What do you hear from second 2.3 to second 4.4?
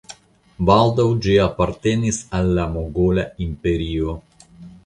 al la Mogola Imperio.